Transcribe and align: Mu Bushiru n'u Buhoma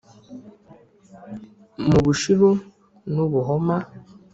Mu 1.87 1.97
Bushiru 2.05 2.49
n'u 3.13 3.25
Buhoma 3.31 3.75